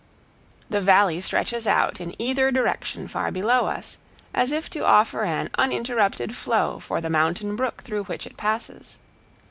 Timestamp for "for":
6.79-7.01